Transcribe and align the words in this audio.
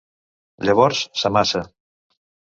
Llavors 0.69 1.01
s'amassa. 1.23 1.61